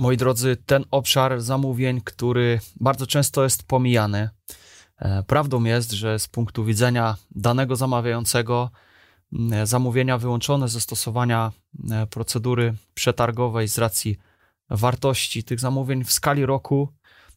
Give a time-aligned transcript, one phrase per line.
[0.00, 4.28] moi drodzy, ten obszar zamówień, który bardzo często jest pomijany.
[4.98, 8.70] E, prawdą jest, że z punktu widzenia danego zamawiającego,
[9.64, 11.52] zamówienia wyłączone ze stosowania
[11.90, 14.18] e, procedury przetargowej z racji
[14.70, 16.88] wartości tych zamówień w skali roku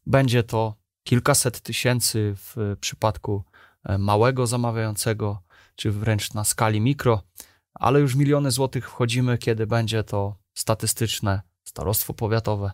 [0.06, 3.44] będzie to kilkaset tysięcy w przypadku
[3.84, 5.42] e, małego zamawiającego,
[5.76, 7.24] czy wręcz na skali mikro,
[7.74, 12.72] ale już miliony złotych wchodzimy, kiedy będzie to statystyczne starostwo powiatowe,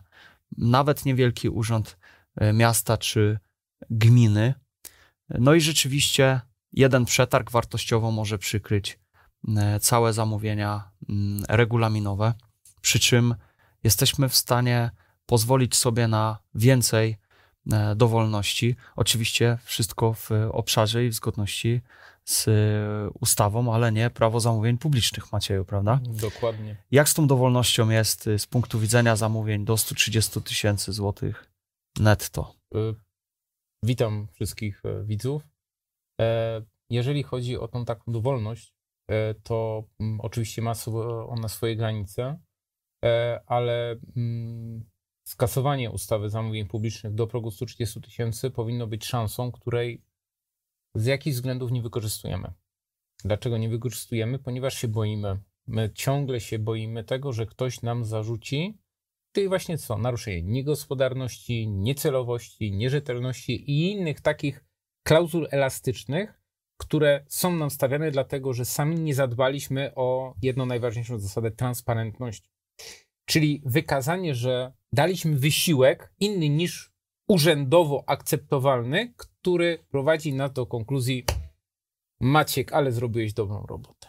[0.58, 1.96] nawet niewielki urząd
[2.36, 3.38] e, miasta czy
[3.90, 4.54] gminy.
[5.28, 6.40] No i rzeczywiście
[6.72, 8.98] jeden przetarg wartościowo może przykryć
[9.56, 12.34] e, całe zamówienia mm, regulaminowe,
[12.80, 13.34] przy czym
[13.84, 14.90] jesteśmy w stanie
[15.26, 17.16] pozwolić sobie na więcej
[17.72, 18.76] e, dowolności.
[18.96, 21.80] Oczywiście wszystko w obszarze i w zgodności
[22.24, 22.48] z
[23.20, 26.00] ustawą, ale nie prawo zamówień publicznych, Macieju, prawda?
[26.02, 26.76] Dokładnie.
[26.90, 31.52] Jak z tą dowolnością jest y, z punktu widzenia zamówień do 130 tysięcy złotych
[31.98, 32.54] netto?
[32.74, 32.94] Y,
[33.84, 35.42] witam wszystkich e, widzów.
[36.20, 38.74] E, jeżeli chodzi o tą taką dowolność,
[39.10, 40.72] e, to mm, oczywiście ma
[41.28, 42.40] ona swoje granice,
[43.46, 44.84] ale mm,
[45.26, 50.02] skasowanie ustawy zamówień publicznych do progu 130 tysięcy powinno być szansą, której
[50.94, 52.52] z jakich względów nie wykorzystujemy.
[53.24, 54.38] Dlaczego nie wykorzystujemy?
[54.38, 55.40] Ponieważ się boimy.
[55.66, 58.78] My ciągle się boimy tego, że ktoś nam zarzuci
[59.32, 59.98] tych właśnie co?
[59.98, 64.64] Naruszenie niegospodarności, niecelowości, nierzetelności i innych takich
[65.06, 66.42] klauzul elastycznych,
[66.76, 72.50] które są nam stawiane dlatego, że sami nie zadbaliśmy o jedną najważniejszą zasadę transparentności.
[73.24, 76.89] Czyli wykazanie, że daliśmy wysiłek inny niż
[77.30, 81.24] urzędowo akceptowalny, który prowadzi nas do konkluzji
[82.20, 84.08] Maciek, ale zrobiłeś dobrą robotę.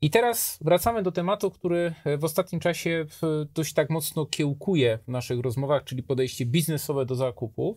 [0.00, 3.06] I teraz wracamy do tematu, który w ostatnim czasie
[3.54, 7.76] dość tak mocno kiełkuje w naszych rozmowach, czyli podejście biznesowe do zakupów.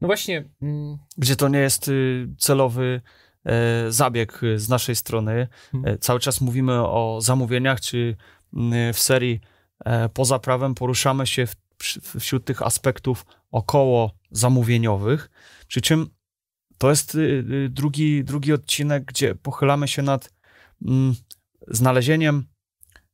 [0.00, 0.48] No właśnie.
[0.62, 3.00] Mm, Gdzie to nie jest y, celowy
[3.44, 5.48] e, zabieg z naszej strony.
[5.72, 5.94] Hmm.
[5.94, 8.16] E, cały czas mówimy o zamówieniach, czy
[8.54, 9.40] mm, w serii
[9.84, 11.56] e, poza prawem poruszamy się w,
[12.18, 15.30] wśród tych aspektów około zamówieniowych.
[15.68, 16.10] Przy czym
[16.78, 20.32] to jest y, y, drugi, drugi odcinek, gdzie pochylamy się nad
[20.86, 21.14] mm,
[21.68, 22.44] znalezieniem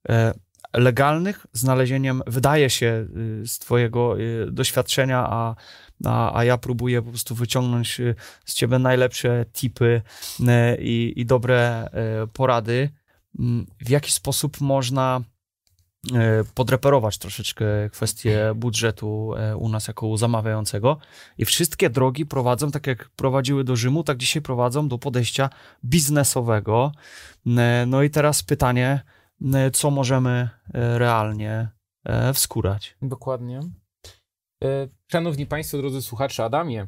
[0.08, 0.34] e,
[0.74, 3.06] legalnych, znalezieniem, wydaje się
[3.42, 4.16] y, z Twojego
[4.50, 5.56] doświadczenia, a,
[6.04, 8.00] a, a ja próbuję po prostu wyciągnąć
[8.44, 10.02] z Ciebie najlepsze tipy
[10.78, 12.90] i, i dobre e, porady,
[13.38, 15.20] mm, w jaki sposób można
[16.54, 20.98] podreperować troszeczkę kwestię budżetu e, u nas jako zamawiającego.
[21.38, 25.50] I wszystkie drogi prowadzą, tak jak prowadziły do Rzymu, tak dzisiaj prowadzą do podejścia
[25.84, 26.92] biznesowego.
[27.46, 29.02] E, no i teraz pytanie,
[29.72, 31.68] co możemy realnie
[32.34, 32.96] wskórać?
[33.02, 33.60] Dokładnie.
[35.12, 36.86] Szanowni Państwo, drodzy słuchacze, Adamie,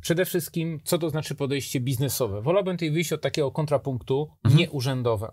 [0.00, 2.42] przede wszystkim, co to znaczy podejście biznesowe?
[2.42, 4.58] Wolałbym tutaj wyjść od takiego kontrapunktu mhm.
[4.58, 5.32] nieurzędowe.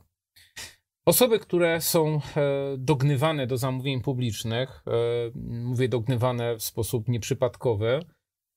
[1.06, 2.22] Osoby, które są e,
[2.78, 4.92] dognywane do zamówień publicznych, e,
[5.36, 8.00] mówię dognywane w sposób nieprzypadkowy,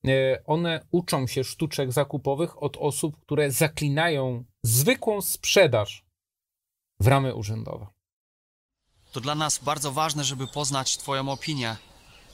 [0.07, 6.05] e, one uczą się sztuczek zakupowych od osób, które zaklinają zwykłą sprzedaż
[7.01, 7.87] w ramy urzędowe.
[9.13, 11.77] To dla nas bardzo ważne, żeby poznać Twoją opinię.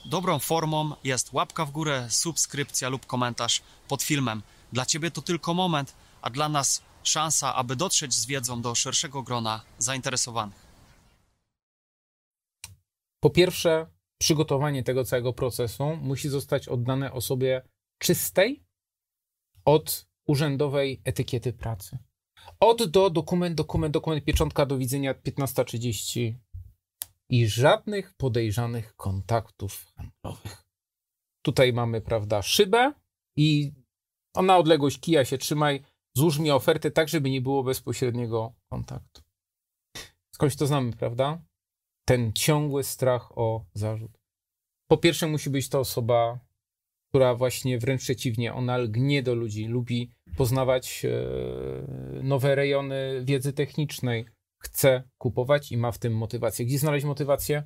[0.05, 4.43] Dobrą formą jest łapka w górę, subskrypcja lub komentarz pod filmem.
[4.73, 9.23] Dla Ciebie to tylko moment, a dla nas szansa, aby dotrzeć z wiedzą do szerszego
[9.23, 10.67] grona zainteresowanych?
[13.21, 13.87] Po pierwsze,
[14.21, 17.63] przygotowanie tego całego procesu musi zostać oddane osobie
[17.99, 18.65] czystej
[19.65, 21.99] od urzędowej etykiety pracy.
[22.61, 26.35] Od do dokument, dokument, dokument, pieczątka do widzenia 15.30
[27.29, 30.65] i żadnych podejrzanych kontaktów handlowych.
[31.43, 32.93] Tutaj mamy, prawda, szybę
[33.37, 33.73] i
[34.43, 35.83] na odległość kija się trzymaj,
[36.17, 39.23] Złóż mi ofertę tak, żeby nie było bezpośredniego kontaktu.
[40.35, 41.43] Skądś to znamy, prawda?
[42.09, 44.19] Ten ciągły strach o zarzut.
[44.91, 46.39] Po pierwsze, musi być to osoba,
[47.09, 54.27] która właśnie wręcz przeciwnie, ona lgnie do ludzi, lubi poznawać e, nowe rejony wiedzy technicznej,
[54.63, 56.67] chce kupować i ma w tym motywację.
[56.67, 57.63] Gdzie znaleźć motywację?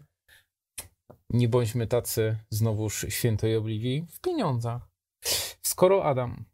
[1.30, 4.88] Nie bądźmy tacy znowuż świętej obliwi w pieniądzach.
[5.62, 6.44] Skoro Adam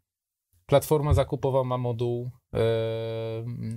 [0.73, 2.59] Platforma zakupowa ma moduł e,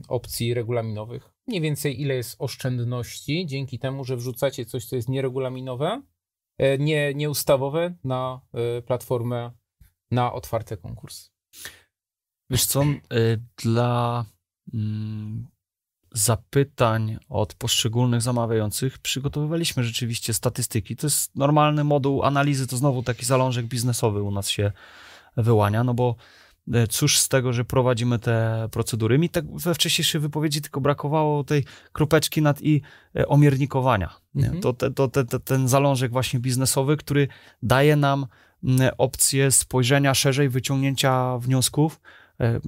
[0.08, 1.30] opcji regulaminowych.
[1.46, 6.02] Mniej więcej ile jest oszczędności dzięki temu, że wrzucacie coś, co jest nieregulaminowe,
[6.58, 9.50] e, nie, nieustawowe na e, platformę
[10.10, 11.30] na otwarte konkursy.
[12.50, 12.84] Wiesz co,
[13.62, 14.24] dla
[14.74, 15.46] mm,
[16.12, 20.96] zapytań od poszczególnych zamawiających przygotowywaliśmy rzeczywiście statystyki.
[20.96, 24.72] To jest normalny moduł analizy, to znowu taki zalążek biznesowy u nas się
[25.36, 26.45] wyłania, no bo e,
[26.88, 29.18] cóż z tego, że prowadzimy te procedury.
[29.18, 32.82] Mi tak we wcześniejszej wypowiedzi tylko brakowało tej kropeczki nad i
[33.16, 34.14] e, omiernikowania.
[34.36, 34.60] Mhm.
[34.60, 37.28] To, to, to, to, ten zalążek właśnie biznesowy, który
[37.62, 38.26] daje nam
[38.98, 42.00] opcję spojrzenia szerzej, wyciągnięcia wniosków,
[42.40, 42.60] e,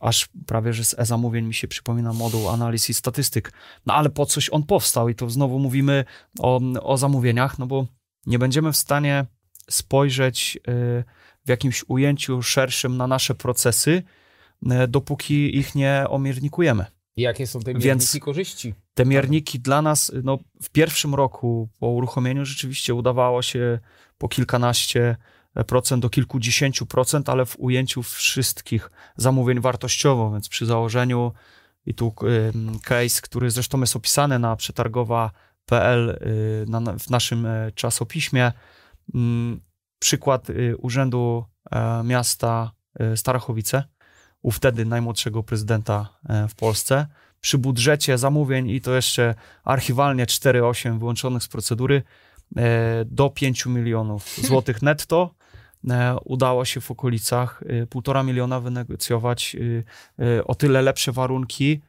[0.00, 3.52] aż prawie, że z e-zamówień mi się przypomina moduł analiz i statystyk.
[3.86, 6.04] No ale po coś on powstał i to znowu mówimy
[6.38, 7.86] o, o zamówieniach, no bo
[8.26, 9.26] nie będziemy w stanie
[9.70, 11.04] spojrzeć e,
[11.44, 14.02] w jakimś ujęciu szerszym na nasze procesy,
[14.70, 16.86] e, dopóki ich nie omiernikujemy.
[17.16, 18.74] Jakie są te mierniki Więc korzyści?
[18.94, 23.78] Te mierniki dla nas, no, w pierwszym roku po uruchomieniu rzeczywiście udawało się
[24.18, 25.16] po kilkanaście
[25.66, 31.32] procent do kilkudziesięciu procent, ale w ujęciu wszystkich zamówień wartościowo, więc przy założeniu
[31.86, 32.14] i tu
[32.82, 38.52] case, który zresztą jest opisany na przetargowa.pl y, na, w naszym e, czasopiśmie,
[40.02, 43.84] przykład y, Urzędu e, Miasta e, Starachowice,
[44.42, 46.18] u wtedy najmłodszego prezydenta
[46.48, 47.06] w Polsce,
[47.40, 49.34] przy budżecie zamówień i to jeszcze
[49.64, 52.02] archiwalnie 4,8 wyłączonych z procedury
[53.06, 55.34] do 5 milionów złotych netto
[55.90, 59.56] E, udało się w okolicach e, półtora miliona wynegocjować
[60.18, 61.80] e, o tyle lepsze warunki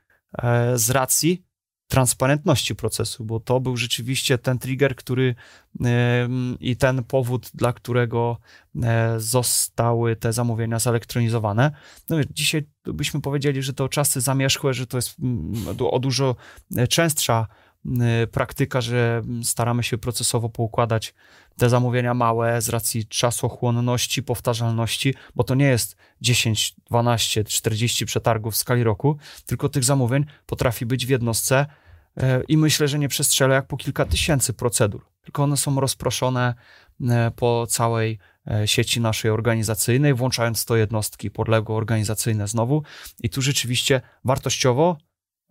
[0.75, 1.44] z racji
[1.88, 5.35] transparentności procesu, bo to był rzeczywiście ten trigger, który
[6.59, 8.38] i ten powód, dla którego
[9.18, 11.71] zostały te zamówienia zelektronizowane.
[12.09, 15.15] No, dzisiaj byśmy powiedzieli, że to czasy zamierzchłe, że to jest
[15.91, 16.35] o dużo
[16.89, 17.47] częstsza
[18.31, 21.13] praktyka, że staramy się procesowo poukładać
[21.57, 28.53] te zamówienia małe z racji czasochłonności, powtarzalności, bo to nie jest 10, 12, 40 przetargów
[28.53, 31.65] w skali roku, tylko tych zamówień potrafi być w jednostce
[32.18, 36.53] e, i myślę, że nie przestrzelę jak po kilka tysięcy procedur, tylko one są rozproszone
[37.01, 38.19] e, po całej
[38.65, 42.83] sieci naszej organizacyjnej, włączając to jednostki podległe organizacyjne znowu.
[43.19, 44.97] I tu rzeczywiście wartościowo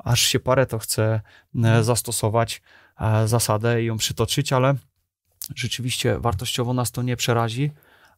[0.05, 1.21] aż się parę to chce
[1.81, 2.63] zastosować
[3.25, 4.75] zasadę i ją przytoczyć, ale
[5.55, 7.71] rzeczywiście wartościowo nas to nie przerazi,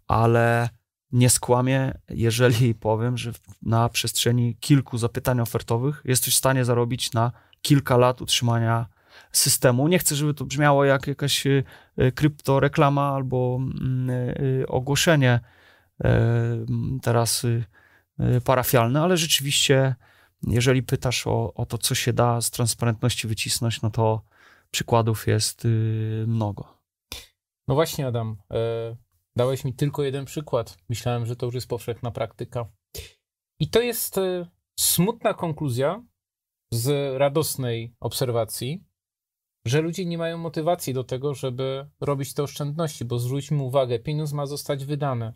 [0.08, 0.68] ale
[1.12, 3.32] nie skłamię, jeżeli powiem, że
[3.62, 7.32] na przestrzeni kilku zapytań ofertowych jesteś w stanie zarobić na
[7.62, 8.86] kilka lat utrzymania
[9.32, 9.88] systemu.
[9.88, 11.64] Nie chcę, żeby to brzmiało jak jakaś y,
[12.14, 14.10] kryptoreklama albo mm,
[14.68, 15.40] ogłoszenie
[17.02, 17.46] teraz
[18.44, 19.94] parafialne, ale rzeczywiście,
[20.46, 24.22] jeżeli pytasz o, o to, co się da z transparentności wycisnąć, no to
[24.70, 25.68] przykładów jest
[26.26, 26.74] mnogo.
[27.68, 28.96] No właśnie, Adam, e,
[29.36, 30.76] dałeś mi tylko jeden przykład.
[30.88, 32.66] Myślałem, że to już jest powszechna praktyka.
[33.60, 34.46] I to jest e,
[34.78, 36.04] smutna konkluzja
[36.72, 38.84] z radosnej obserwacji,
[39.66, 44.32] że ludzie nie mają motywacji do tego, żeby robić te oszczędności, bo zwróćmy uwagę, pieniądz
[44.32, 45.32] ma zostać wydane.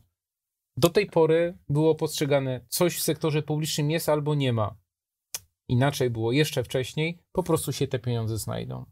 [0.76, 4.76] Do tej pory było postrzegane, coś w sektorze publicznym jest albo nie ma.
[5.68, 8.84] Inaczej było jeszcze wcześniej, po prostu się te pieniądze znajdą.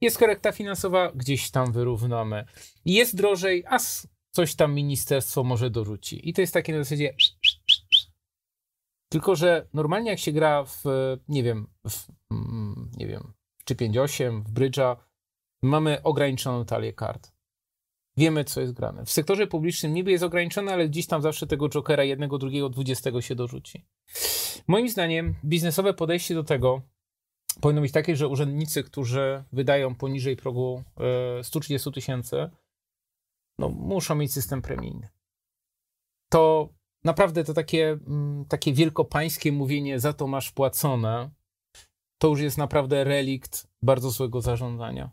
[0.00, 2.44] Jest korekta finansowa, gdzieś tam wyrównamy.
[2.84, 3.78] Jest drożej, a
[4.30, 6.28] coś tam ministerstwo może dorzuci.
[6.28, 7.14] I to jest takie na zasadzie.
[9.08, 10.82] Tylko, że normalnie jak się gra w,
[11.28, 13.32] nie wiem, w, mm, nie wiem,
[13.64, 14.96] czy 5-8, w brydża,
[15.62, 17.32] mamy ograniczoną talię kart.
[18.16, 19.04] Wiemy, co jest grane.
[19.04, 23.20] W sektorze publicznym niby jest ograniczone, ale gdzieś tam zawsze tego jokera jednego, drugiego, dwudziestego
[23.20, 23.84] się dorzuci.
[24.66, 26.82] Moim zdaniem biznesowe podejście do tego
[27.60, 30.84] powinno być takie, że urzędnicy, którzy wydają poniżej progu
[31.42, 32.50] 130 e, tysięcy,
[33.58, 35.08] no, muszą mieć system premijny.
[36.32, 36.68] To
[37.04, 41.30] naprawdę to takie, mm, takie wielkopańskie mówienie, za to masz płacone,
[42.18, 45.10] to już jest naprawdę relikt bardzo złego zarządzania.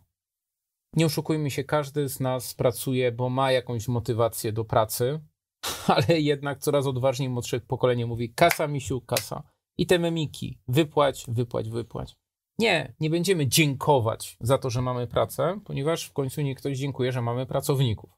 [0.93, 5.19] Nie oszukujmy się, każdy z nas pracuje, bo ma jakąś motywację do pracy,
[5.87, 9.43] ale jednak coraz odważniej młodsze pokolenie mówi kasa, misiu, kasa.
[9.77, 12.15] I te memiki, wypłać, wypłać, wypłać.
[12.59, 17.11] Nie, nie będziemy dziękować za to, że mamy pracę, ponieważ w końcu nie ktoś dziękuje,
[17.11, 18.09] że mamy pracowników.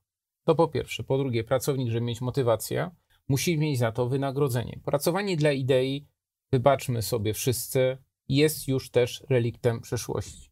[0.45, 1.03] To po pierwsze.
[1.03, 2.91] Po drugie, pracownik, żeby mieć motywację,
[3.27, 4.79] musi mieć za to wynagrodzenie.
[4.85, 6.07] Pracowanie dla idei,
[6.51, 10.51] wybaczmy sobie wszyscy, jest już też reliktem przeszłości.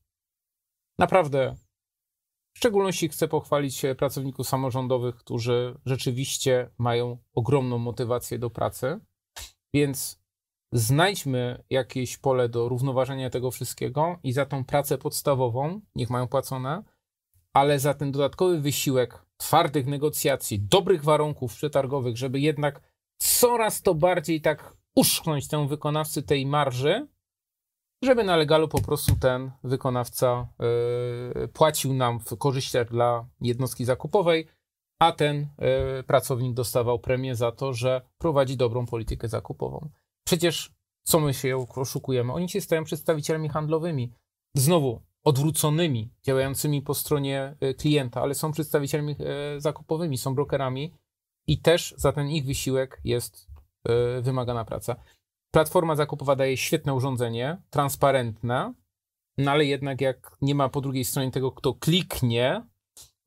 [0.98, 1.56] Naprawdę,
[2.54, 9.00] w szczególności chcę pochwalić pracowników samorządowych, którzy rzeczywiście mają ogromną motywację do pracy,
[9.74, 10.20] więc
[10.72, 16.84] znajdźmy jakieś pole do równoważenia tego wszystkiego i za tą pracę podstawową, niech mają płacone,
[17.54, 22.82] ale za ten dodatkowy wysiłek twardych negocjacji, dobrych warunków przetargowych, żeby jednak
[23.18, 27.08] coraz to bardziej tak uszknąć tę wykonawcy tej marży,
[28.04, 30.48] żeby na legalu po prostu ten wykonawca
[31.44, 34.48] y, płacił nam w korzyściach dla jednostki zakupowej,
[35.00, 35.48] a ten
[36.00, 39.90] y, pracownik dostawał premię za to, że prowadzi dobrą politykę zakupową.
[40.24, 40.72] Przecież
[41.04, 42.34] co my się oszukujemy?
[42.34, 44.14] Oni się stają przedstawicielami handlowymi.
[44.56, 49.16] Znowu, odwróconymi, działającymi po stronie y, klienta, ale są przedstawicielami
[49.56, 50.94] y, zakupowymi, są brokerami
[51.48, 53.48] i też za ten ich wysiłek jest
[54.18, 54.96] y, wymagana praca.
[55.52, 58.74] Platforma zakupowa daje świetne urządzenie, transparentne,
[59.38, 62.64] no ale jednak jak nie ma po drugiej stronie tego, kto kliknie,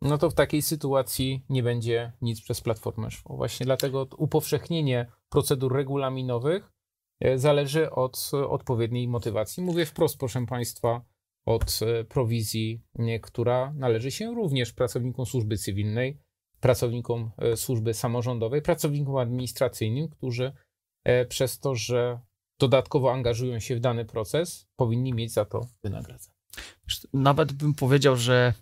[0.03, 3.37] no to w takiej sytuacji nie będzie nic przez platformę szło.
[3.37, 6.73] Właśnie dlatego upowszechnienie procedur regulaminowych
[7.21, 9.63] e, zależy od odpowiedniej motywacji.
[9.63, 11.05] Mówię wprost, proszę Państwa,
[11.47, 12.83] od e, prowizji,
[13.23, 16.19] która należy się również pracownikom służby cywilnej,
[16.61, 20.53] pracownikom e, służby samorządowej, pracownikom administracyjnym, którzy
[21.29, 22.21] przez to, że
[22.59, 26.37] dodatkowo angażują się w dany proces, powinni mieć za to wynagrodzenie.
[27.13, 28.55] Nawet bym powiedział, że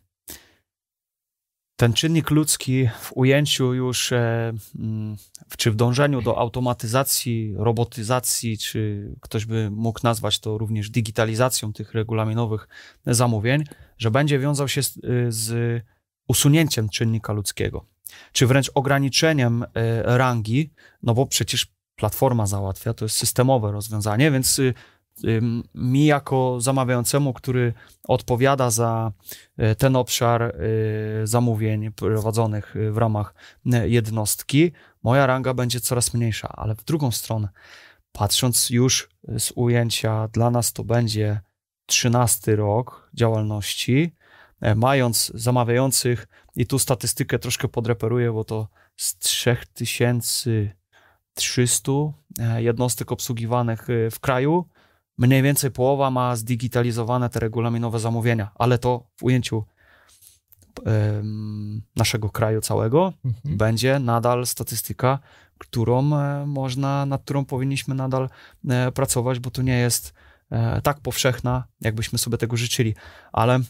[1.80, 5.16] ten czynnik ludzki w ujęciu już, e, mm,
[5.56, 11.94] czy w dążeniu do automatyzacji, robotyzacji, czy ktoś by mógł nazwać to również digitalizacją tych
[11.94, 12.68] regulaminowych
[13.06, 13.64] zamówień,
[13.98, 15.82] że będzie wiązał się z, y, z
[16.28, 17.84] usunięciem czynnika ludzkiego,
[18.32, 19.68] czy wręcz ograniczeniem e,
[20.18, 20.70] rangi,
[21.02, 21.66] no bo przecież
[22.00, 24.74] platforma załatwia, to jest systemowe rozwiązanie, więc y,
[25.74, 27.72] mi jako zamawiającemu, który
[28.08, 29.12] odpowiada za
[29.56, 30.52] e, ten obszar e,
[31.24, 33.34] zamówień prowadzonych w ramach
[33.72, 37.48] e, jednostki, moja ranga będzie coraz mniejsza, ale w drugą stronę,
[38.12, 41.40] patrząc już z ujęcia, dla nas to będzie
[41.86, 44.16] 13 rok działalności,
[44.76, 49.16] mając zamawiających, i tu statystykę troszkę podreperuję, bo to z
[51.34, 54.64] 3300 jednostek obsługiwanych w kraju,
[55.18, 59.64] mniej więcej połowa ma zdigitalizowane te regulaminowe zamówienia, ale to w ujęciu
[61.96, 63.56] naszego kraju całego mhm.
[63.56, 65.18] będzie nadal statystyka,
[65.58, 68.28] którą e, można, nad którą powinniśmy nadal
[68.68, 70.14] e, pracować, bo to nie jest
[70.50, 72.94] e, tak powszechna, jakbyśmy sobie tego życzyli,
[73.32, 73.60] ale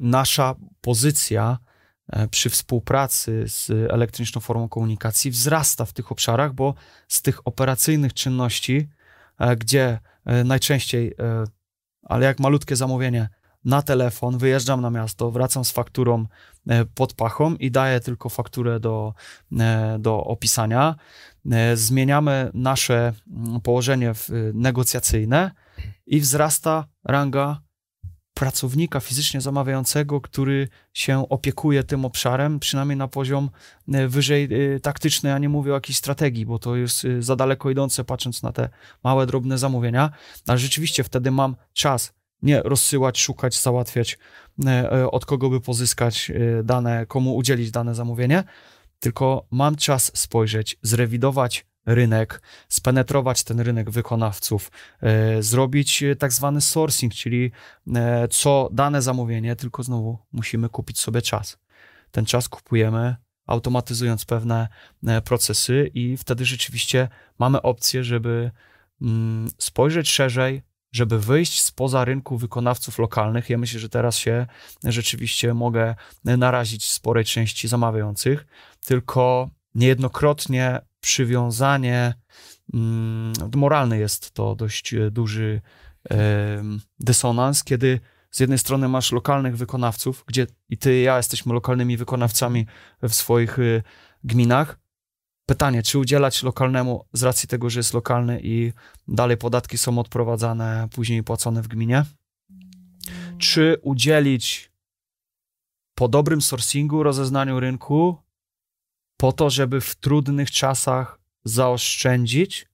[0.00, 1.58] nasza pozycja
[2.30, 6.74] przy współpracy z elektroniczną formą komunikacji wzrasta w tych obszarach, bo
[7.08, 8.88] z tych operacyjnych czynności,
[9.58, 9.98] gdzie
[10.28, 11.44] E, najczęściej, e,
[12.02, 13.28] ale jak malutkie zamówienie
[13.64, 16.26] na telefon, wyjeżdżam na miasto, wracam z fakturą
[16.68, 19.14] e, pod pachą i daję tylko fakturę do,
[19.98, 20.94] do opisania.
[21.74, 24.12] Zmieniamy nasze mm, położenie
[24.54, 25.50] negocjacyjne
[26.06, 27.60] i wzrasta ranga
[28.38, 33.50] pracownika fizycznie zamawiającego, który się opiekuje tym obszarem, przynajmniej na poziom
[33.92, 37.36] e, wyżej e, taktyczny, a nie mówię o jakiejś strategii, bo to jest e, za
[37.36, 38.68] daleko idące, patrząc na te
[39.04, 40.10] małe, drobne zamówienia,
[40.46, 44.18] ale rzeczywiście wtedy mam czas nie rozsyłać, szukać, załatwiać,
[45.10, 46.32] od kogo by pozyskać
[46.64, 48.44] dane, komu udzielić dane zamówienie,
[49.00, 56.60] tylko mam czas spojrzeć, zrewidować rynek, spenetrować ten rynek wykonawców, e, zrobić e, tak zwany
[56.60, 57.50] sourcing, czyli
[57.94, 61.58] e, co dane zamówienie, tylko znowu musimy kupić sobie czas.
[62.10, 63.16] Ten czas kupujemy
[63.46, 64.68] automatyzując pewne
[65.24, 68.50] procesy i wtedy rzeczywiście mamy opcję, żeby
[69.02, 73.50] mm, spojrzeć szerzej, żeby wyjść spoza rynku wykonawców lokalnych.
[73.50, 74.46] Ja myślę, że teraz się
[74.84, 78.46] rzeczywiście mogę narazić sporej części zamawiających,
[78.84, 82.14] tylko niejednokrotnie przywiązanie,
[82.74, 85.60] mm, moralny jest to dość e, duży
[87.00, 88.00] dysonans, kiedy
[88.30, 92.66] z jednej strony masz lokalnych wykonawców, gdzie i ty i ja jesteśmy lokalnymi wykonawcami
[93.02, 93.82] w swoich e,
[94.24, 94.78] gminach.
[95.46, 98.72] Pytanie, czy udzielać lokalnemu z racji tego, że jest lokalny i
[99.08, 102.04] dalej podatki są odprowadzane, później płacone w gminie?
[103.38, 104.72] Czy udzielić
[105.94, 108.27] po dobrym sourcingu, rozeznaniu rynku,
[109.20, 112.68] po to, żeby w trudnych czasach zaoszczędzić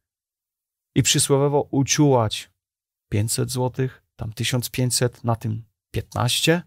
[0.95, 2.51] i przysłowiowo uciułać
[3.09, 6.63] 500 zł, tam 1500, na tym 15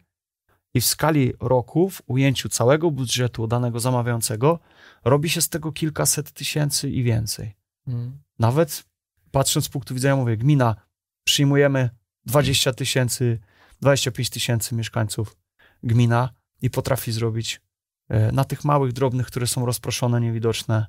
[0.74, 4.60] i w skali roku, w ujęciu całego budżetu danego zamawiającego,
[5.06, 7.56] robi się z tego kilkaset tysięcy i więcej.
[7.86, 8.20] Hmm.
[8.40, 8.84] Nawet
[9.32, 10.76] patrząc z punktu widzenia, mówię, gmina,
[11.24, 11.90] przyjmujemy
[12.26, 13.40] 20 tysięcy,
[13.82, 15.38] 25 tysięcy mieszkańców
[15.84, 16.30] gmina
[16.62, 17.62] i potrafi zrobić
[18.10, 20.86] na tych małych, drobnych, które są rozproszone, niewidoczne,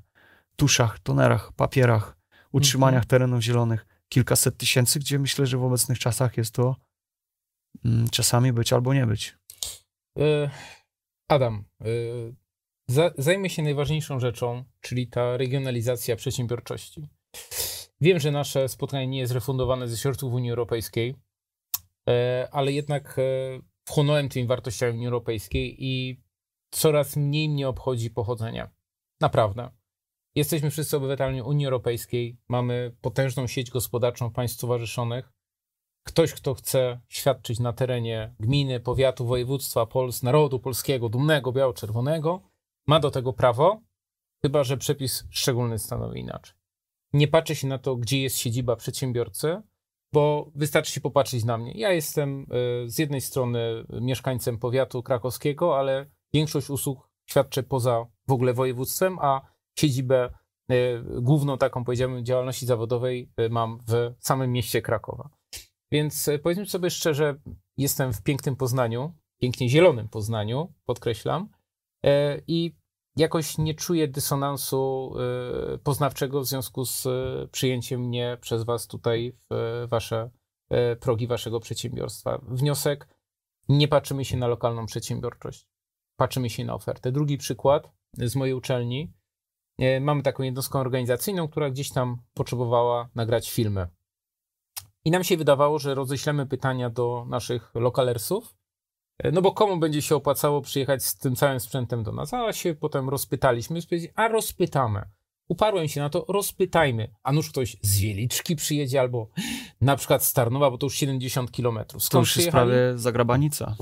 [0.56, 2.16] tuszach, tonerach, papierach,
[2.52, 3.08] utrzymaniach mhm.
[3.08, 6.76] terenów zielonych, kilkaset tysięcy, gdzie myślę, że w obecnych czasach jest to
[7.84, 9.36] mm, czasami być albo nie być.
[10.18, 10.50] E,
[11.28, 17.08] Adam, e, zajmę się najważniejszą rzeczą, czyli ta regionalizacja przedsiębiorczości.
[18.00, 21.14] Wiem, że nasze spotkanie nie jest refundowane ze środków Unii Europejskiej,
[22.08, 23.22] e, ale jednak e,
[23.88, 26.20] wchłonąłem tymi wartościami Unii Europejskiej i
[26.70, 28.70] coraz mniej mnie obchodzi pochodzenia.
[29.20, 29.70] Naprawdę.
[30.34, 35.32] Jesteśmy wszyscy obywatelami Unii Europejskiej, mamy potężną sieć gospodarczą państw stowarzyszonych.
[36.06, 42.42] Ktoś, kto chce świadczyć na terenie gminy, powiatu, województwa, Pols, narodu polskiego, dumnego, biało-czerwonego,
[42.86, 43.80] ma do tego prawo,
[44.42, 46.56] chyba że przepis szczególny stanowi inaczej.
[47.12, 49.62] Nie patrzy się na to, gdzie jest siedziba przedsiębiorcy,
[50.12, 51.72] bo wystarczy się popatrzeć na mnie.
[51.72, 52.46] Ja jestem
[52.84, 59.18] y, z jednej strony mieszkańcem powiatu krakowskiego, ale większość usług świadczę poza w ogóle województwem,
[59.20, 59.40] a
[59.78, 60.30] siedzibę
[60.72, 65.30] y, główną taką, powiedziałbym, działalności zawodowej y, mam w samym mieście Krakowa.
[65.92, 67.40] Więc powiedzmy sobie szczerze,
[67.76, 71.48] jestem w pięknym Poznaniu, pięknie zielonym Poznaniu, podkreślam,
[72.46, 72.76] i
[73.16, 75.14] jakoś nie czuję dysonansu
[75.82, 77.06] poznawczego w związku z
[77.50, 80.30] przyjęciem mnie przez Was tutaj w Wasze
[81.00, 82.38] progi Waszego przedsiębiorstwa.
[82.42, 83.08] Wniosek:
[83.68, 85.67] nie patrzymy się na lokalną przedsiębiorczość,
[86.18, 87.12] patrzymy się na ofertę.
[87.12, 89.12] Drugi przykład z mojej uczelni.
[90.00, 93.86] Mamy taką jednostkę organizacyjną, która gdzieś tam potrzebowała nagrać filmy.
[95.04, 98.58] I nam się wydawało, że roześlemy pytania do naszych lokalersów,
[99.18, 102.34] E, no bo komu będzie się opłacało przyjechać z tym całym sprzętem do nas?
[102.34, 103.80] A się potem rozpytaliśmy,
[104.14, 105.02] a rozpytamy.
[105.48, 107.14] Uparłem się na to, rozpytajmy.
[107.22, 109.28] A nuż ktoś z Wieliczki przyjedzie albo
[109.80, 112.08] na przykład z Tarnowa, bo to już 70 kilometrów.
[112.08, 113.76] To już jest prawie zagrabanica.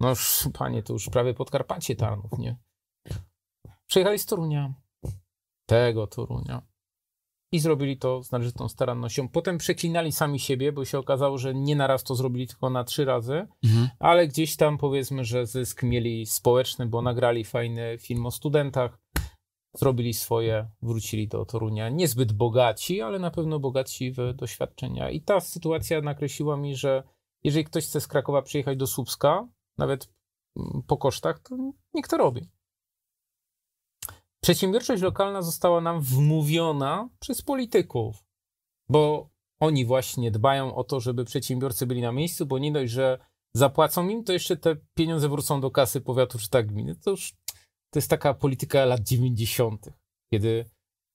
[0.00, 2.56] No już, panie, to już prawie Podkarpacie Tarnów, nie?
[3.86, 4.74] Przyjechali z Torunia.
[5.66, 6.62] Tego Torunia
[7.52, 9.28] i zrobili to z należytą starannością.
[9.28, 13.04] Potem przeklinali sami siebie, bo się okazało, że nie naraz to zrobili, tylko na trzy
[13.04, 13.88] razy, mhm.
[13.98, 18.98] ale gdzieś tam powiedzmy, że zysk mieli społeczny, bo nagrali fajny film o studentach,
[19.74, 21.88] zrobili swoje, wrócili do Torunia.
[21.88, 25.10] Niezbyt bogaci, ale na pewno bogaci w doświadczenia.
[25.10, 27.02] I ta sytuacja nakreśliła mi, że
[27.44, 30.08] jeżeli ktoś chce z Krakowa przyjechać do Słupska, nawet
[30.86, 31.56] po kosztach, to
[31.94, 32.50] nikt to robi.
[34.42, 38.24] Przedsiębiorczość lokalna została nam wmówiona przez polityków,
[38.88, 43.18] bo oni właśnie dbają o to, żeby przedsiębiorcy byli na miejscu, bo nie dość, że
[43.54, 46.94] zapłacą im, to jeszcze te pieniądze wrócą do kasy powiatu czy tak gminy.
[46.94, 47.34] To już
[47.90, 49.90] to jest taka polityka lat 90.,
[50.32, 50.70] kiedy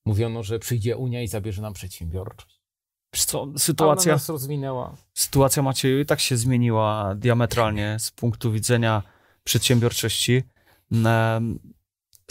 [0.06, 2.63] mówiono, że przyjdzie Unia i zabierze nam przedsiębiorczość.
[3.14, 4.96] Co, sytuacja, nas rozwinęła.
[5.14, 9.04] Sytuacja Macieju i tak się zmieniła diametralnie z punktu widzenia
[9.44, 10.44] przedsiębiorczości.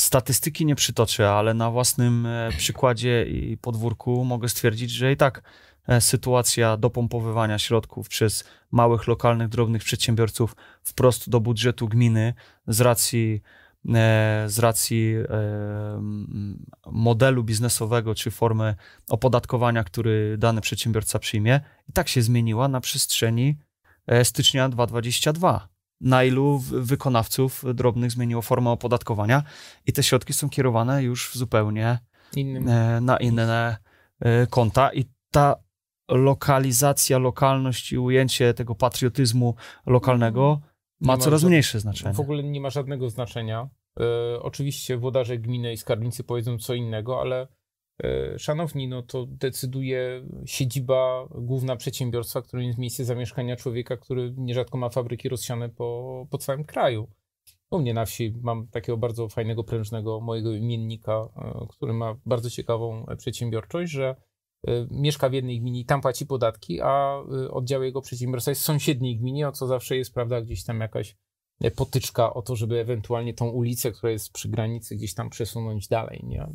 [0.01, 5.42] Statystyki nie przytoczę, ale na własnym e, przykładzie i podwórku mogę stwierdzić, że i tak
[5.88, 12.35] e, sytuacja dopompowywania środków przez małych, lokalnych, drobnych przedsiębiorców wprost do budżetu gminy
[12.66, 13.42] z racji,
[14.47, 15.14] z racji
[16.87, 18.75] modelu biznesowego czy formy
[19.09, 23.59] opodatkowania, który dany przedsiębiorca przyjmie, i tak się zmieniła na przestrzeni
[24.23, 25.68] stycznia 2022
[26.01, 29.42] na ilu wykonawców drobnych zmieniło formę opodatkowania
[29.87, 31.99] i te środki są kierowane już w zupełnie
[32.37, 32.68] Innym.
[32.68, 33.77] E, na inne
[34.21, 34.92] e, konta.
[34.92, 35.57] I ta
[36.09, 39.55] lokalizacja, lokalność i ujęcie tego patriotyzmu
[39.87, 40.61] lokalnego
[41.03, 42.15] ma coraz mniejsze znaczenie.
[42.15, 43.69] W ogóle nie ma żadnego znaczenia.
[44.01, 47.49] E, oczywiście włodarze gminy i skarbnicy powiedzą co innego, ale
[48.05, 54.79] E, szanowni, no to decyduje siedziba główna przedsiębiorstwa, którym jest miejsce zamieszkania człowieka, który nierzadko
[54.79, 57.09] ma fabryki rozsiane po, po całym kraju.
[57.71, 62.51] U mnie na wsi mam takiego bardzo fajnego, prężnego mojego imiennika, e, który ma bardzo
[62.51, 64.17] ciekawą przedsiębiorczość, że
[64.90, 69.18] mieszka w jednej gminie i tam płaci podatki, a oddział jego przedsiębiorstwa jest w sąsiedniej
[69.18, 71.16] gminie, o co zawsze jest, prawda, gdzieś tam jakaś
[71.77, 76.20] potyczka o to, żeby ewentualnie tą ulicę, która jest przy granicy, gdzieś tam przesunąć dalej.
[76.25, 76.46] Nie?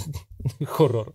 [0.66, 1.12] Horror.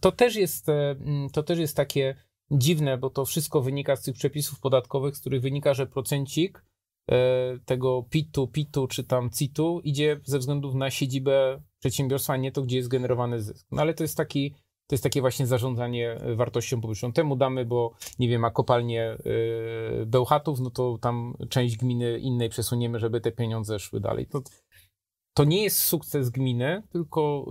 [0.00, 0.96] To też, jest, e,
[1.32, 2.14] to też jest takie
[2.50, 6.64] dziwne, bo to wszystko wynika z tych przepisów podatkowych, z których wynika, że procencik
[7.64, 12.76] tego PIT-u, PIT-u czy tam CIT-u idzie ze względów na siedzibę przedsiębiorstwa, nie to, gdzie
[12.76, 13.66] jest generowany zysk.
[13.70, 14.54] No ale to jest taki
[14.88, 17.12] to jest takie właśnie zarządzanie e, wartością publiczną.
[17.12, 22.48] Temu damy, bo nie wiem, a kopalnie yy, Bełchatów, no to tam część gminy innej
[22.48, 24.26] przesuniemy, żeby te pieniądze szły dalej.
[24.26, 24.42] To,
[25.34, 27.46] to nie jest sukces gminy, tylko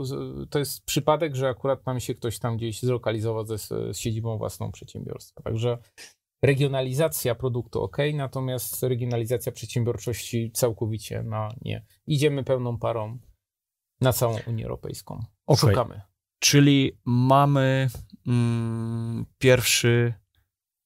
[0.49, 4.71] to jest przypadek, że akurat tam się ktoś tam gdzieś zlokalizował ze, z siedzibą własną
[4.71, 5.41] przedsiębiorstwa.
[5.43, 5.77] Także
[6.41, 11.85] regionalizacja produktu ok, natomiast regionalizacja przedsiębiorczości całkowicie na nie.
[12.07, 13.17] Idziemy pełną parą
[14.01, 15.25] na całą Unię Europejską.
[15.45, 15.69] Okay.
[15.69, 16.01] Szukamy.
[16.39, 17.89] Czyli mamy
[18.27, 20.13] mm, pierwszy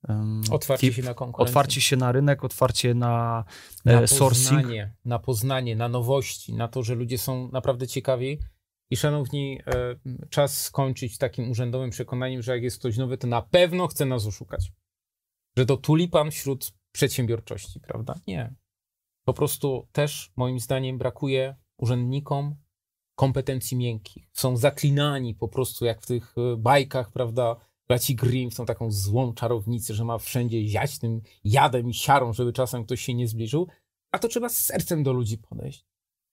[0.08, 1.52] um, otwarcie tip, się na konkurencję.
[1.52, 3.46] Otwarcie się na rynek, otwarcie na,
[3.86, 4.62] na e, sourcing.
[4.62, 8.40] Poznanie, na poznanie, na nowości, na to, że ludzie są naprawdę ciekawi
[8.90, 9.96] I szanowni, e,
[10.30, 14.26] czas skończyć takim urzędowym przekonaniem, że jak jest ktoś nowy, to na pewno chce nas
[14.26, 14.72] oszukać.
[15.58, 18.16] Że to tulipan wśród przedsiębiorczości, prawda?
[18.28, 18.56] Nie.
[19.26, 22.56] Po prostu też, moim zdaniem, brakuje urzędnikom
[23.22, 24.30] kompetencji miękkich.
[24.34, 27.56] Są zaklinani po prostu, jak w tych e, bajkach, prawda?
[27.88, 32.54] Braci Grimm są taką złą czarownicę, że ma wszędzie ziać tym jadem i siarą, żeby
[32.54, 33.68] czasem ktoś się nie zbliżył.
[34.12, 35.86] A to trzeba z sercem do ludzi podejść.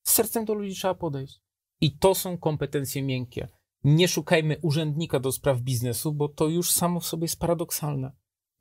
[0.03, 1.41] Z sercem do ludzi trzeba podejść.
[1.81, 3.47] I to są kompetencje miękkie.
[3.83, 8.11] Nie szukajmy urzędnika do spraw biznesu, bo to już samo w sobie jest paradoksalne.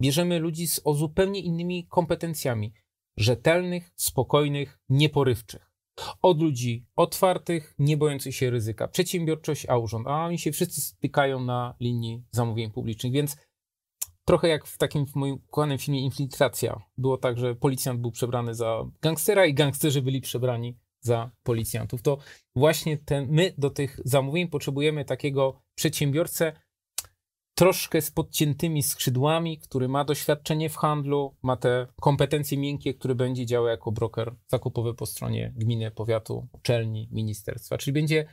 [0.02, 2.72] Bierzemy ludzi z, o zupełnie innymi kompetencjami.
[3.16, 5.67] Rzetelnych, spokojnych, nieporywczych.
[6.22, 8.88] Od ludzi otwartych, nie bojących się ryzyka.
[8.88, 10.06] Przedsiębiorczość, a urząd.
[10.06, 13.36] A oni się wszyscy stykają na linii zamówień publicznych, więc
[14.24, 16.82] trochę jak w takim w moim kochanym filmie Infiltracja.
[16.98, 22.02] Było tak, że policjant był przebrany za gangstera i gangsterzy byli przebrani za policjantów.
[22.02, 22.18] To
[22.56, 26.52] właśnie ten, my do tych zamówień potrzebujemy takiego przedsiębiorcę
[27.58, 33.46] troszkę z podciętymi skrzydłami, który ma doświadczenie w handlu, ma te kompetencje miękkie, który będzie
[33.46, 37.78] działał jako broker zakupowy po stronie gminy, powiatu, uczelni, ministerstwa.
[37.78, 38.26] Czyli będzie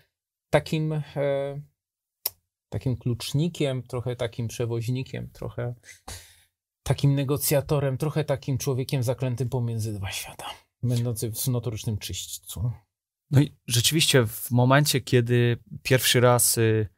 [0.50, 1.62] takim, e,
[2.70, 5.76] takim klucznikiem, trochę takim przewoźnikiem, trochę
[6.84, 10.46] takim negocjatorem, trochę takim człowiekiem zaklętym pomiędzy dwa świata
[10.84, 12.72] będący w notorycznym czyśćcu.
[13.32, 16.95] No i rzeczywiście w momencie, kiedy pierwszy raz y,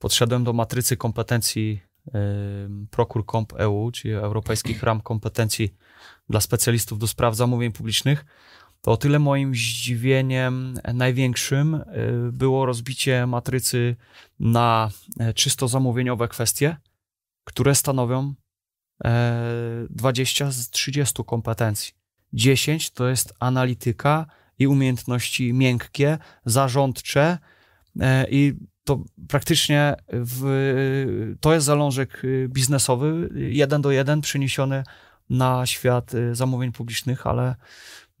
[0.00, 2.10] podszedłem do matrycy kompetencji y,
[2.90, 5.74] Procure Comp EU, czyli Europejskich Ram Kompetencji
[6.28, 8.24] dla specjalistów do spraw zamówień publicznych,
[8.80, 11.82] to o tyle moim zdziwieniem największym y,
[12.32, 13.96] było rozbicie matrycy
[14.40, 16.76] na e, czysto zamówieniowe kwestie,
[17.44, 18.34] które stanowią
[19.90, 21.94] 20 e, z 30 kompetencji.
[22.32, 24.26] 10 to jest analityka
[24.58, 27.38] i umiejętności miękkie, zarządcze
[28.00, 28.54] e, i
[28.90, 34.84] to praktycznie w, to jest zalążek biznesowy, jeden do jeden przeniesiony
[35.30, 37.54] na świat e, zamówień publicznych, ale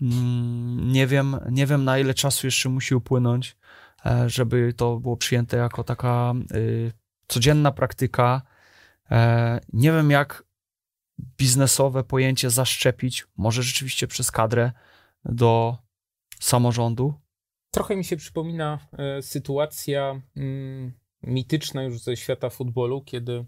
[0.02, 3.56] mm, nie wiem, nie wiem na ile czasu jeszcze musi upłynąć,
[4.06, 6.34] e, żeby to było przyjęte jako taka
[7.28, 8.42] codzienna praktyka.
[9.72, 10.44] Nie wiem, jak
[11.38, 14.72] biznesowe pojęcie zaszczepić, może rzeczywiście przez kadrę
[15.24, 15.78] do
[16.40, 17.20] samorządu?
[17.70, 23.44] Trochę mi się przypomina e, sytuacja mm, mityczna już ze świata futbolu, kiedy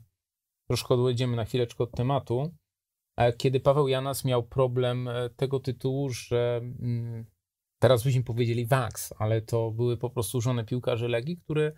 [0.68, 2.54] troszkę odejdziemy na chwileczkę od tematu,
[3.16, 7.26] e, kiedy Paweł Janas miał problem e, tego tytułu, że mm,
[7.78, 11.72] teraz byśmy powiedzieli Wax, ale to były po prostu żone piłkarze Legii, które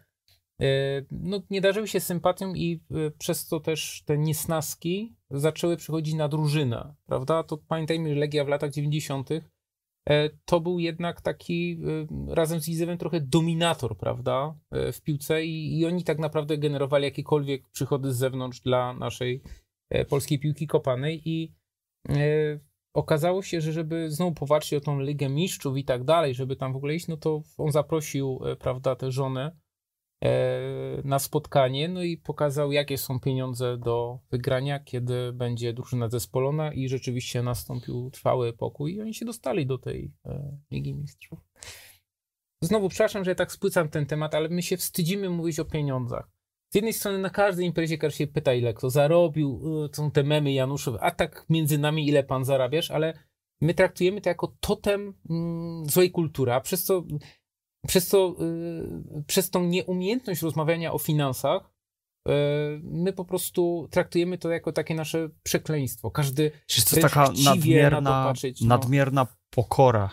[1.11, 2.85] no, nie darzyły się sympatią i
[3.19, 7.43] przez to też te niesnaski zaczęły przychodzić na drużynę, prawda?
[7.43, 9.29] To pamiętajmy, że Legia w latach 90.
[10.11, 11.81] E, to był jednak taki
[12.29, 17.69] razem z Izewem trochę dominator, prawda, w piłce i, i oni tak naprawdę generowali jakiekolwiek
[17.69, 19.43] przychody z zewnątrz dla naszej
[20.09, 21.53] polskiej piłki kopanej i
[22.95, 26.73] okazało się, że żeby znowu popatrzeć o tą Ligę Mistrzów i tak dalej, żeby tam
[26.73, 29.64] w ogóle iść, no to on zaprosił, prawda, tę żonę E,
[31.05, 36.89] na spotkanie, no i pokazał, jakie są pieniądze do wygrania, kiedy będzie drużyna zespolona i
[36.89, 41.39] rzeczywiście nastąpił trwały pokój i oni się dostali do tej e, Ligi Mistrzów.
[42.61, 46.31] Znowu, przepraszam, że ja tak spłycam ten temat, ale my się wstydzimy mówić o pieniądzach.
[46.73, 50.23] Z jednej strony na każdej imprezie każdy się pyta, ile kto zarobił, e, są te
[50.23, 53.15] memy Januszowe, a tak między nami, ile pan zarabiasz, ale
[53.61, 57.05] my traktujemy to jako totem mm, złej kultury, a przez co
[57.87, 58.37] przez, co,
[59.19, 61.63] y, przez tą nieumiejętność rozmawiania o finansach,
[62.29, 62.33] y,
[62.83, 66.11] my po prostu traktujemy to jako takie nasze przekleństwo.
[66.11, 68.67] Każdy Czy to taka nadmierna, na patrzeć, no.
[68.67, 70.11] nadmierna pokora.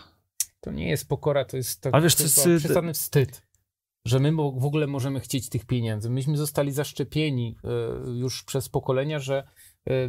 [0.60, 3.42] To nie jest pokora, to jest, tak, Ale wiesz, to jest y, przesadny wstyd,
[4.06, 6.10] że my w ogóle możemy chcieć tych pieniędzy.
[6.10, 7.56] Myśmy zostali zaszczepieni
[8.14, 9.44] już przez pokolenia, że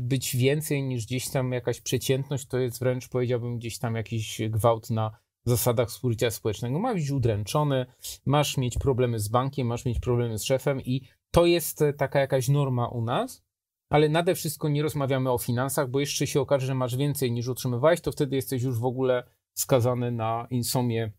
[0.01, 4.89] być więcej niż gdzieś tam jakaś przeciętność, to jest wręcz powiedziałbym gdzieś tam jakiś gwałt
[4.89, 5.11] na
[5.49, 6.79] zasadach współżycia społecznego.
[6.79, 7.85] Masz być udręczony,
[8.25, 12.19] masz mieć problemy z bankiem, masz mieć problemy z szefem i to jest e, taka
[12.19, 13.43] jakaś norma u nas,
[13.89, 17.47] ale nade wszystko nie rozmawiamy o finansach, bo jeszcze się okaże, że masz więcej niż
[17.47, 21.11] otrzymywałeś, to wtedy jesteś już w ogóle skazany na insomię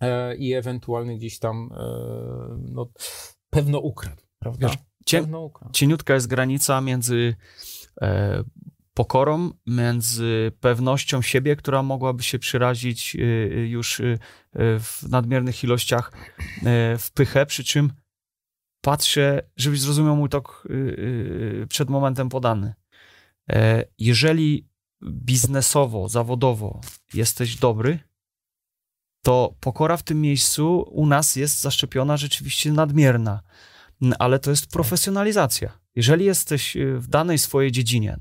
[0.00, 1.84] e, i ewentualny gdzieś tam e,
[2.72, 2.88] no,
[3.50, 4.68] pewno ukradł, prawda?
[4.68, 4.78] Wiesz,
[5.10, 5.72] pewno ukradł.
[5.72, 7.36] Cieniutka jest granica między
[8.02, 8.44] e,
[8.94, 14.18] pokorą, między pewnością siebie, która mogłaby się przyrazić y, y, już y,
[14.54, 16.12] w nadmiernych ilościach
[16.98, 17.92] w pychę, przy czym
[18.80, 20.68] patrzę, żebyś zrozumiał mój tok
[21.68, 22.74] przed momentem podany.
[23.50, 24.68] E, jeżeli
[25.04, 26.80] biznesowo, zawodowo
[27.14, 27.98] jesteś dobry,
[29.22, 33.40] to pokora w tym miejscu u nas jest zaszczepiona rzeczywiście nadmierna,
[34.18, 35.78] ale to jest profesjonalizacja.
[35.96, 38.18] Jeżeli jesteś w danej swojej dziedzinie,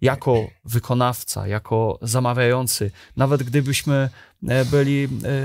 [0.00, 4.08] jako wykonawca, jako zamawiający, nawet gdybyśmy
[4.48, 5.38] e, byli e, e,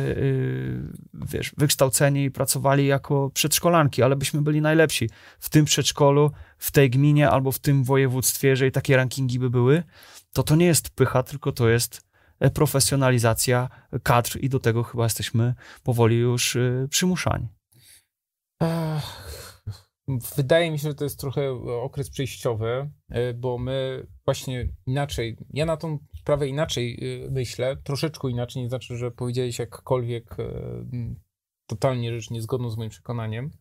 [1.14, 6.90] wiesz, wykształceni i pracowali jako przedszkolanki, ale byśmy byli najlepsi w tym przedszkolu, w tej
[6.90, 9.84] gminie albo w tym województwie, jeżeli takie rankingi by były,
[10.34, 12.02] to to nie jest pycha, tylko to jest
[12.54, 13.70] profesjonalizacja
[14.04, 16.58] kadr i do tego chyba jesteśmy powoli już
[16.90, 17.48] przymuszani.
[20.08, 25.66] Wydaje mi się, że to jest trochę okres przejściowy, e, bo my właśnie inaczej, ja
[25.66, 30.46] na tą sprawę inaczej e, myślę, troszeczkę inaczej, nie znaczy, że powiedziałeś jakkolwiek e,
[31.70, 33.52] totalnie rzecz niezgodną z moim przekonaniem.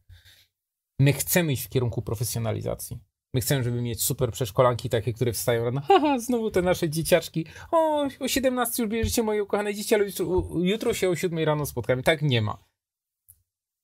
[1.01, 2.99] My chcemy iść w kierunku profesjonalizacji.
[3.35, 5.81] My chcemy, żeby mieć super przeszkolanki takie, które wstają rano.
[5.89, 7.47] Haha, znowu te nasze dzieciaczki.
[7.71, 10.27] O, o 17 już bierzecie moje ukochane dzieci, ale jutro,
[10.63, 12.03] jutro się o 7 rano spotkamy.
[12.03, 12.72] Tak nie ma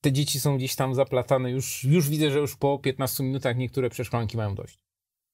[0.00, 1.50] te dzieci są gdzieś tam zaplatane.
[1.50, 4.78] Już, już widzę, że już po 15 minutach niektóre przeszkolanki mają dość.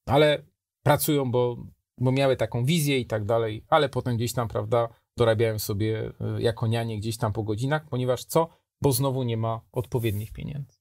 [0.08, 0.44] Ale
[0.84, 1.56] pracują, bo,
[2.00, 6.42] bo miały taką wizję i tak dalej, ale potem gdzieś tam, prawda, dorabiają sobie y,
[6.42, 8.48] jako nianie gdzieś tam po godzinach, ponieważ co?
[8.82, 10.78] Bo znowu nie ma odpowiednich pieniędzy.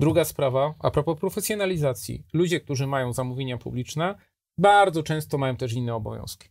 [0.00, 2.26] Druga sprawa, a propos profesjonalizacji.
[2.32, 4.18] Ludzie, którzy mają zamówienia publiczne,
[4.58, 6.48] bardzo często mają też inne obowiązki.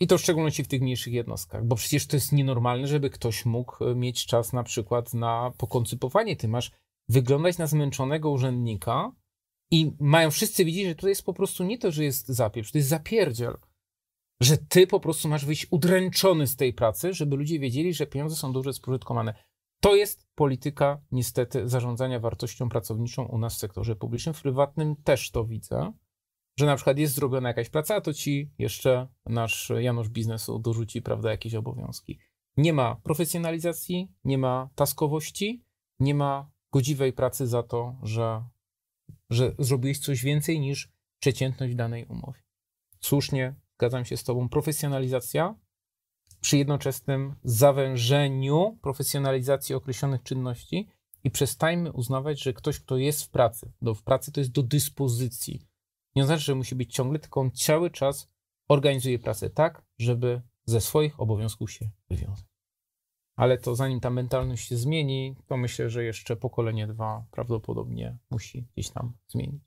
[0.00, 3.44] I to w szczególności w tych mniejszych jednostkach, bo przecież to jest nienormalne, żeby ktoś
[3.44, 6.36] mógł e, mieć czas na przykład na pokoncypowanie.
[6.36, 6.70] Ty masz
[7.08, 9.12] wyglądać na zmęczonego urzędnika
[9.70, 12.78] i mają wszyscy widzieć, że to jest po prostu nie to, że jest zapieprz, to
[12.78, 13.56] jest zapierdziel.
[14.42, 18.36] Że ty po prostu masz wyjść udręczony z tej pracy, żeby ludzie wiedzieli, że pieniądze
[18.36, 19.34] są dobrze spożytkowane.
[19.80, 24.34] To jest polityka niestety zarządzania wartością pracowniczą u nas w sektorze publicznym.
[24.34, 25.92] W prywatnym też to widzę
[26.60, 31.30] że na przykład jest zrobiona jakaś praca, to ci jeszcze nasz Janusz biznesu dorzuci, prawda,
[31.30, 32.18] jakieś obowiązki.
[32.56, 35.64] Nie ma profesjonalizacji, nie ma taskowości,
[36.00, 38.44] nie ma godziwej pracy za to, że,
[39.30, 42.40] że zrobiłeś coś więcej niż przeciętność danej umowie.
[43.00, 45.54] Słusznie, zgadzam się z Tobą, profesjonalizacja
[46.40, 50.88] przy jednoczesnym zawężeniu profesjonalizacji określonych czynności
[51.24, 54.62] i przestańmy uznawać, że ktoś, kto jest w pracy, do, w pracy to jest do
[54.62, 55.69] dyspozycji
[56.16, 58.28] nie znaczy, że musi być ciągle, tylko on cały czas
[58.68, 62.44] organizuje pracę tak, żeby ze swoich obowiązków się wywiązać.
[63.36, 68.66] Ale to zanim ta mentalność się zmieni, to myślę, że jeszcze pokolenie dwa prawdopodobnie musi
[68.72, 69.62] gdzieś tam zmienić.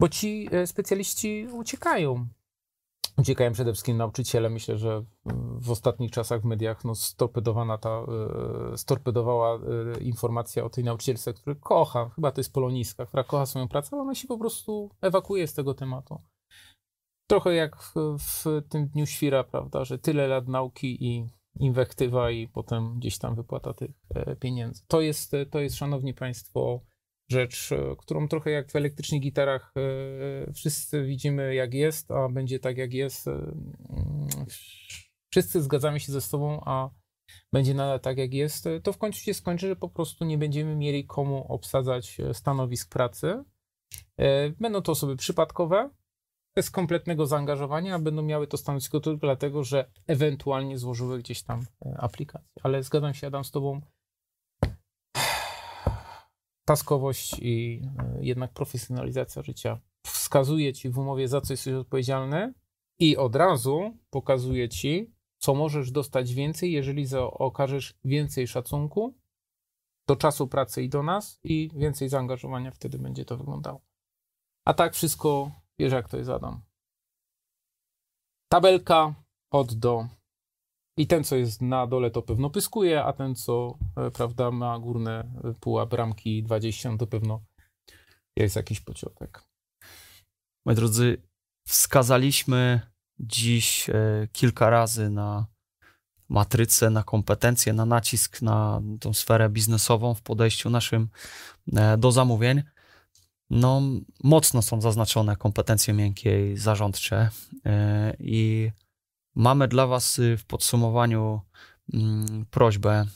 [0.00, 2.28] Bo ci e, specjaliści uciekają.
[3.18, 4.50] Uciekają przede wszystkim nauczyciele.
[4.50, 5.04] Myślę, że
[5.60, 7.90] w ostatnich czasach w mediach no, storpedowana ta,
[8.72, 9.60] e, storpedowała e,
[10.00, 14.02] informacja o tej nauczycielce, który kocha, chyba to jest poloniska, która kocha swoją pracę, ale
[14.02, 16.22] ona się po prostu ewakuuje z tego tematu.
[17.26, 21.26] Trochę jak w, w tym dniu świra, prawda, że tyle lat nauki i
[21.60, 24.82] inwektywa i potem gdzieś tam wypłata tych e, pieniędzy.
[24.88, 26.80] To jest, to jest, szanowni państwo,
[27.28, 32.58] rzecz, e, którą trochę jak w elektrycznych gitarach e, wszyscy widzimy jak jest, a będzie
[32.58, 33.28] tak jak jest.
[33.28, 34.28] E, mm,
[35.30, 36.90] wszyscy zgadzamy się ze sobą, a
[37.52, 40.76] będzie nadal tak jak jest, to w końcu się skończy, że po prostu nie będziemy
[40.76, 43.44] mieli komu obsadzać stanowisk pracy.
[44.60, 45.90] Będą to osoby przypadkowe,
[46.56, 52.48] bez kompletnego zaangażowania, będą miały to stanowisko tylko dlatego, że ewentualnie złożyły gdzieś tam aplikację.
[52.62, 53.80] Ale zgadzam się, Adam, z Tobą,
[56.66, 62.54] taskowość i e, jednak profesjonalizacja życia wskazuje ci w umowie, za co jesteś odpowiedzialny
[62.98, 69.14] i od razu pokazuje ci, co możesz dostać więcej, jeżeli okażesz więcej szacunku
[70.08, 73.80] do czasu pracy i do nas i więcej zaangażowania, wtedy będzie to wyglądało.
[74.64, 76.62] A tak wszystko, wiesz jak to jest Adam.
[78.48, 79.14] Tabelka
[79.50, 80.08] od do
[80.98, 84.78] i ten, co jest na dole, to pewno pyskuje, a ten, co e, prawda, ma
[84.78, 87.44] górne e, pułap ramki 20, to pewno
[88.36, 89.42] jest jakiś pociotek.
[90.66, 91.22] Moi drodzy,
[91.68, 92.80] wskazaliśmy
[93.18, 95.46] dziś e, kilka razy na
[96.28, 101.08] matrycę, na kompetencje, na nacisk na tą sferę biznesową w podejściu naszym
[101.98, 102.62] do zamówień.
[103.50, 103.82] No,
[104.24, 107.30] mocno są zaznaczone kompetencje miękkie i zarządcze
[108.18, 108.70] i
[109.36, 111.40] Mamy dla Was y, w podsumowaniu
[111.94, 113.06] mm, prośbę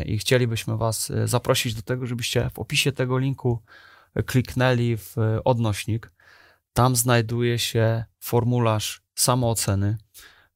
[0.00, 3.62] y, i chcielibyśmy Was y, zaprosić do tego, żebyście w opisie tego linku
[4.26, 6.12] kliknęli w odnośnik.
[6.72, 9.96] Tam znajduje się formularz samooceny,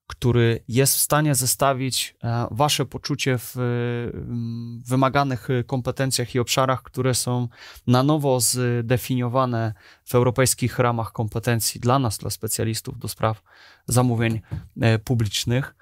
[0.08, 7.14] który jest w stanie zestawić e, Wasze poczucie w mm, wymaganych kompetencjach i obszarach, które
[7.14, 7.48] są
[7.86, 13.42] na nowo zdefiniowane w europejskich ramach kompetencji dla nas, dla specjalistów do spraw
[13.86, 14.40] zamówień
[14.80, 15.74] e, publicznych.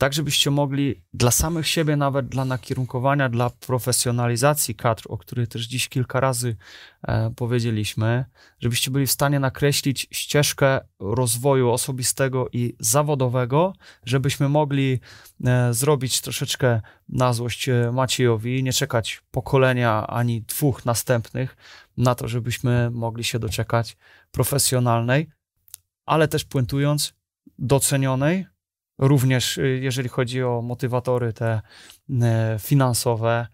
[0.00, 5.66] Tak żebyście mogli dla samych siebie, nawet dla nakierunkowania, dla profesjonalizacji kadr, o której też
[5.66, 6.56] dziś kilka razy
[7.02, 8.24] e, powiedzieliśmy,
[8.60, 13.72] żebyście byli w stanie nakreślić ścieżkę rozwoju osobistego i zawodowego,
[14.04, 15.00] żebyśmy mogli
[15.44, 21.56] e, zrobić troszeczkę na złość e, Maciejowi, nie czekać pokolenia ani dwóch następnych
[21.96, 23.96] na to, żebyśmy mogli się doczekać
[24.30, 25.30] profesjonalnej,
[26.06, 27.14] ale też puentując,
[27.58, 28.46] docenionej,
[29.00, 31.60] również y, jeżeli chodzi o motywatory te
[32.22, 33.46] e, finansowe,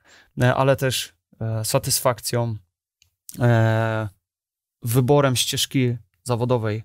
[0.42, 1.16] e, ale też
[1.64, 2.56] satysfakcją,
[4.82, 6.82] wyborem ścieżki zawodowej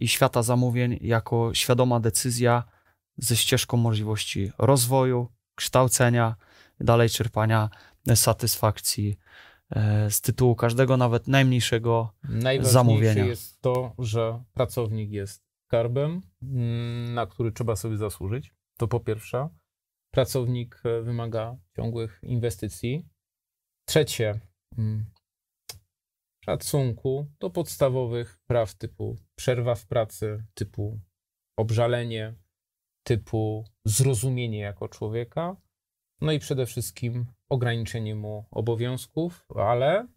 [0.00, 2.64] i świata zamówień jako świadoma decyzja
[3.18, 6.36] ze ścieżką możliwości rozwoju, kształcenia,
[6.80, 7.70] dalej czerpania
[8.14, 9.18] satysfakcji
[10.10, 13.24] z tytułu każdego, nawet najmniejszego Najważniejsze zamówienia.
[13.24, 18.54] jest to, że pracownik jest skarbem, mm, na który trzeba sobie zasłużyć.
[18.78, 19.48] To po pierwsze.
[20.10, 23.08] Pracownik e, wymaga ciągłych inwestycji.
[23.88, 24.40] Trzecie,
[24.78, 25.04] mm,
[26.44, 31.00] szacunku do podstawowych praw typu przerwa w pracy, typu
[31.56, 32.34] obżalenie,
[33.02, 35.56] typu zrozumienie jako człowieka.
[36.20, 40.08] No i przede wszystkim ograniczenie mu obowiązków, ale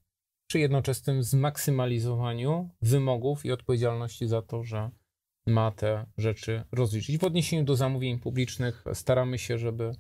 [0.49, 4.91] przy jednoczesnym zmaksymalizowaniu wymogów i odpowiedzialności za to, że
[5.49, 7.17] ma te rzeczy rozliczyć.
[7.17, 9.91] W odniesieniu do zamówień publicznych staramy się, żeby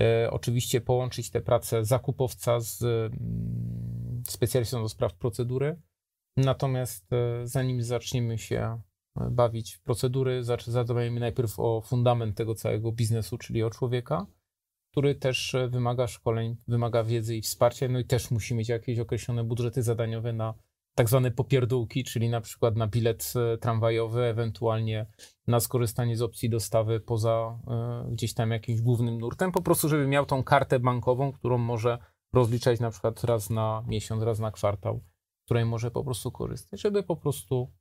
[0.00, 5.80] e, oczywiście połączyć tę pracę zakupowca z mm, specjalistą do spraw procedury.
[6.36, 8.80] Natomiast e, zanim zaczniemy się
[9.20, 14.26] e, bawić w procedury, zadbajmy najpierw o fundament tego całego biznesu, czyli o człowieka,
[14.92, 19.44] który też wymaga szkoleń, wymaga wiedzy i wsparcia, no i też musi mieć jakieś określone
[19.44, 20.54] budżety zadaniowe na
[20.94, 25.06] tak zwane popierdółki, czyli na przykład na bilet e, tramwajowy, ewentualnie
[25.46, 27.58] na skorzystanie z opcji dostawy poza
[28.08, 31.98] y, gdzieś tam jakimś głównym nurtem, po prostu, żeby miał tą kartę bankową, którą może
[32.32, 35.04] rozliczać na przykład raz na miesiąc, raz na kwartał,
[35.44, 37.72] której może po prostu korzystać, żeby po prostu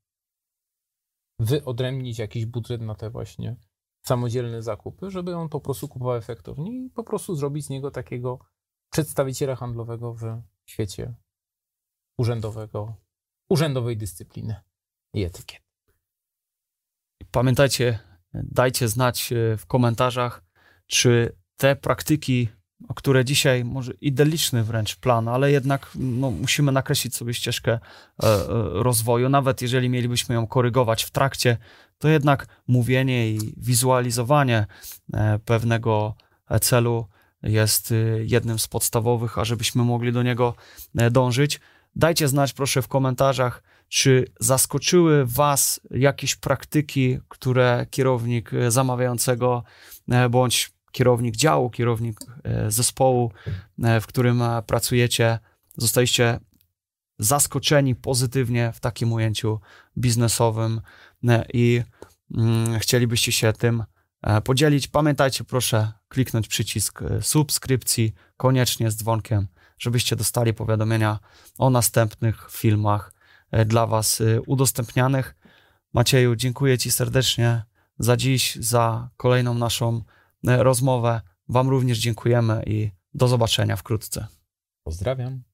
[1.39, 3.55] wyodrębnić jakiś budżet na te właśnie
[4.05, 8.39] samodzielne zakupy, żeby on po prostu kupował efektownie i po prostu zrobić z niego takiego
[8.91, 11.15] przedstawiciela handlowego w świecie
[12.17, 12.95] urzędowego,
[13.49, 14.55] urzędowej dyscypliny
[15.13, 15.71] i etykiety.
[17.31, 17.99] Pamiętajcie,
[18.33, 20.43] dajcie znać e, w komentarzach,
[20.87, 22.49] czy te praktyki,
[22.89, 27.79] o które dzisiaj może idealistyczny wręcz plan, ale jednak no, musimy nakreślić sobie ścieżkę e,
[28.27, 31.57] e, rozwoju, nawet jeżeli mielibyśmy ją korygować w trakcie,
[31.97, 34.65] to jednak mówienie i wizualizowanie
[35.45, 36.15] pewnego
[36.61, 37.07] celu
[37.43, 37.93] jest
[38.25, 40.55] jednym z podstawowych, a żebyśmy mogli do niego
[41.11, 41.59] dążyć,
[41.95, 49.63] Dajcie znać proszę w komentarzach, czy zaskoczyły Was jakieś praktyki, które kierownik e, zamawiającego
[50.09, 53.31] e, bądź kierownik działu, kierownik e, zespołu,
[54.01, 55.39] w którym pracujecie,
[55.77, 56.39] zostaliście
[57.19, 59.59] zaskoczeni pozytywnie w takim ujęciu
[59.97, 60.81] biznesowym
[61.53, 61.81] i
[62.37, 63.83] mm, chcielibyście się tym
[64.43, 64.87] podzielić.
[64.87, 69.47] Pamiętajcie, proszę kliknąć przycisk subskrypcji, koniecznie z dzwonkiem
[69.81, 71.19] żebyście dostali powiadomienia
[71.57, 73.13] o następnych filmach
[73.51, 75.35] e, dla Was e, udostępnianych.
[75.93, 77.63] Macieju, dziękuję Ci serdecznie
[77.99, 80.03] za dziś, za kolejną naszą
[80.47, 81.21] e, rozmowę.
[81.49, 84.27] Wam również dziękujemy i do zobaczenia wkrótce.
[84.83, 85.50] Pozdrawiam.